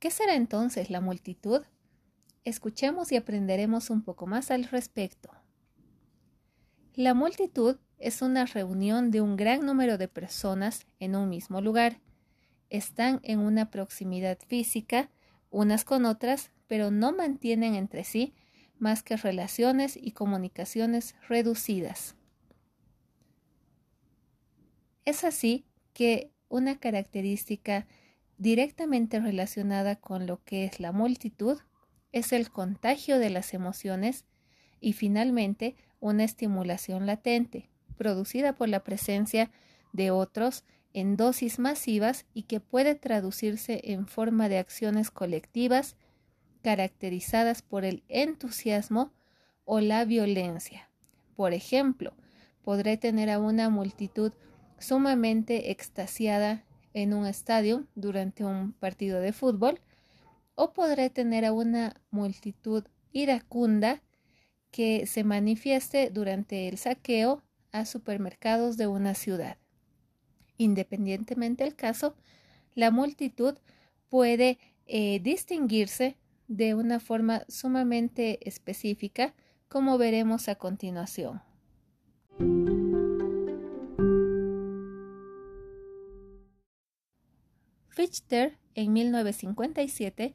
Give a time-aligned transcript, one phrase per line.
[0.00, 1.62] ¿Qué será entonces la multitud?
[2.44, 5.30] Escuchemos y aprenderemos un poco más al respecto.
[6.94, 12.00] La multitud es una reunión de un gran número de personas en un mismo lugar.
[12.70, 15.10] Están en una proximidad física
[15.50, 18.32] unas con otras, pero no mantienen entre sí
[18.78, 22.16] más que relaciones y comunicaciones reducidas.
[25.04, 27.86] Es así que una característica
[28.40, 31.58] directamente relacionada con lo que es la multitud
[32.10, 34.24] es el contagio de las emociones
[34.80, 37.68] y finalmente una estimulación latente,
[37.98, 39.50] producida por la presencia
[39.92, 45.96] de otros en dosis masivas y que puede traducirse en forma de acciones colectivas
[46.62, 49.12] caracterizadas por el entusiasmo
[49.66, 50.88] o la violencia.
[51.36, 52.14] Por ejemplo,
[52.62, 54.32] podré tener a una multitud
[54.78, 59.80] sumamente extasiada en un estadio durante un partido de fútbol,
[60.54, 64.02] o podré tener a una multitud iracunda
[64.70, 69.56] que se manifieste durante el saqueo a supermercados de una ciudad.
[70.58, 72.14] Independientemente del caso,
[72.74, 73.56] la multitud
[74.08, 76.16] puede eh, distinguirse
[76.48, 79.34] de una forma sumamente específica,
[79.68, 81.40] como veremos a continuación.
[87.90, 90.34] Fichter, en 1957,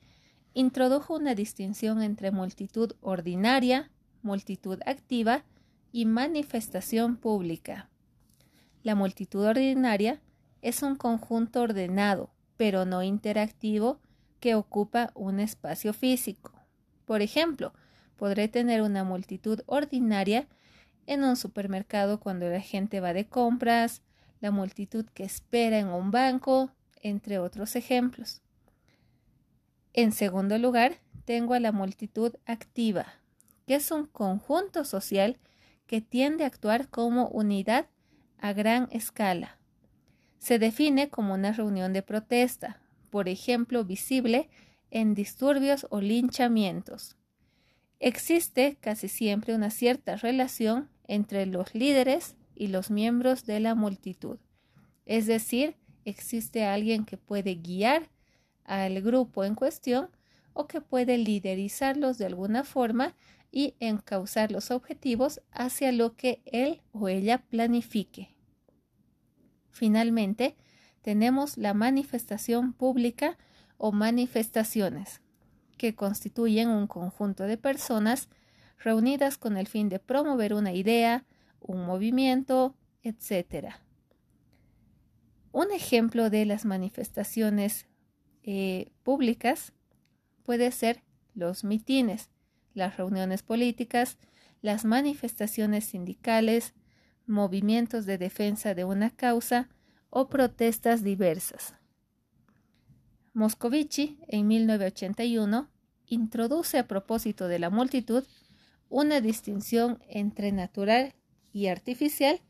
[0.53, 3.89] introdujo una distinción entre multitud ordinaria,
[4.21, 5.45] multitud activa
[5.91, 7.89] y manifestación pública.
[8.83, 10.21] La multitud ordinaria
[10.61, 13.99] es un conjunto ordenado, pero no interactivo,
[14.39, 16.51] que ocupa un espacio físico.
[17.05, 17.73] Por ejemplo,
[18.17, 20.47] podré tener una multitud ordinaria
[21.07, 24.01] en un supermercado cuando la gente va de compras,
[24.41, 26.71] la multitud que espera en un banco,
[27.05, 28.41] entre otros ejemplos.
[29.93, 33.05] En segundo lugar, tengo a la multitud activa,
[33.67, 35.37] que es un conjunto social
[35.85, 37.85] que tiende a actuar como unidad
[38.39, 39.59] a gran escala.
[40.39, 42.81] Se define como una reunión de protesta,
[43.11, 44.49] por ejemplo, visible
[44.89, 47.17] en disturbios o linchamientos.
[47.99, 54.39] Existe casi siempre una cierta relación entre los líderes y los miembros de la multitud,
[55.05, 55.75] es decir,
[56.05, 58.09] existe alguien que puede guiar
[58.63, 60.09] al grupo en cuestión
[60.53, 63.15] o que puede liderizarlos de alguna forma
[63.51, 68.35] y encauzar los objetivos hacia lo que él o ella planifique.
[69.69, 70.55] Finalmente,
[71.01, 73.37] tenemos la manifestación pública
[73.77, 75.21] o manifestaciones,
[75.77, 78.29] que constituyen un conjunto de personas
[78.79, 81.25] reunidas con el fin de promover una idea,
[81.59, 83.75] un movimiento, etc.
[85.55, 87.85] Un ejemplo de las manifestaciones
[88.43, 89.71] eh, públicas
[90.43, 91.01] puede ser
[91.33, 92.29] los mitines,
[92.73, 94.17] las reuniones políticas,
[94.61, 96.73] las manifestaciones sindicales,
[97.25, 99.69] movimientos de defensa de una causa
[100.09, 101.73] o protestas diversas.
[103.31, 105.69] Moscovici, en 1981,
[106.07, 108.25] introduce a propósito de la multitud
[108.89, 111.13] una distinción entre natural
[111.53, 112.41] y artificial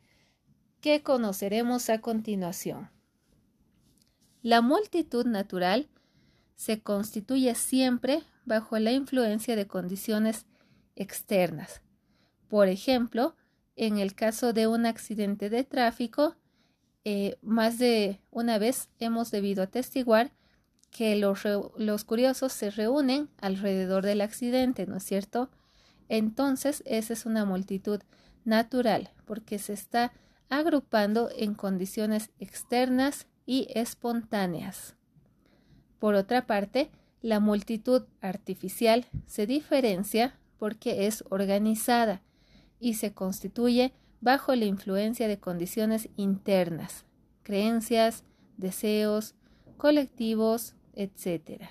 [0.81, 2.94] que conoceremos a continuación.
[4.45, 5.87] La multitud natural
[6.55, 10.45] se constituye siempre bajo la influencia de condiciones
[10.95, 11.81] externas.
[12.47, 13.35] Por ejemplo,
[13.75, 16.35] en el caso de un accidente de tráfico,
[17.05, 20.31] eh, más de una vez hemos debido atestiguar
[20.91, 21.39] que los,
[21.75, 25.49] los curiosos se reúnen alrededor del accidente, ¿no es cierto?
[26.07, 27.99] Entonces, esa es una multitud
[28.43, 30.13] natural, porque se está
[30.49, 34.95] agrupando en condiciones externas y espontáneas.
[35.99, 36.91] Por otra parte,
[37.21, 42.21] la multitud artificial se diferencia porque es organizada
[42.79, 47.05] y se constituye bajo la influencia de condiciones internas,
[47.43, 48.23] creencias,
[48.57, 49.35] deseos,
[49.77, 51.63] colectivos, etc.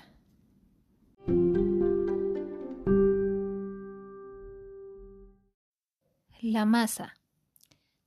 [6.41, 7.15] La masa.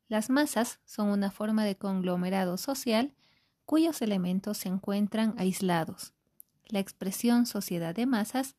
[0.09, 3.13] Las masas son una forma de conglomerado social
[3.69, 6.15] cuyos elementos se encuentran aislados.
[6.69, 8.57] La expresión sociedad de masas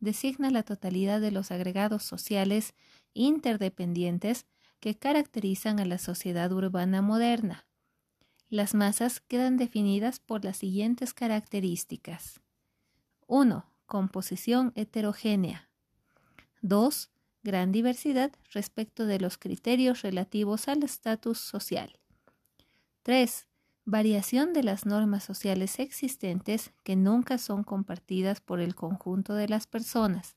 [0.00, 2.74] designa la totalidad de los agregados sociales
[3.14, 4.44] interdependientes
[4.78, 7.64] que caracterizan a la sociedad urbana moderna.
[8.50, 12.42] Las masas quedan definidas por las siguientes características.
[13.28, 13.64] 1.
[13.86, 15.70] Composición heterogénea.
[16.60, 17.10] 2.
[17.44, 21.98] Gran diversidad respecto de los criterios relativos al estatus social.
[23.04, 23.46] 3
[23.90, 29.66] variación de las normas sociales existentes que nunca son compartidas por el conjunto de las
[29.66, 30.36] personas.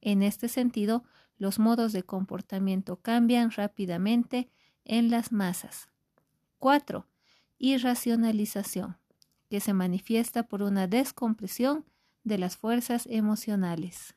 [0.00, 1.04] En este sentido,
[1.36, 4.50] los modos de comportamiento cambian rápidamente
[4.84, 5.88] en las masas.
[6.58, 7.06] 4.
[7.58, 8.96] Irracionalización,
[9.48, 11.84] que se manifiesta por una descompresión
[12.24, 14.14] de las fuerzas emocionales.